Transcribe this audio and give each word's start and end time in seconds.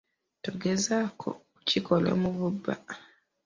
Togezaako 0.43 1.29
kukikola 1.53 2.11
mu 2.21 2.29
bubba. 2.37 2.73